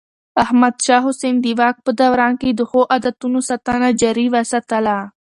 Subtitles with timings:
[0.43, 4.97] احمد شاه حسين د واک په دوران کې د ښو عادتونو ساتنه جاري وساتله.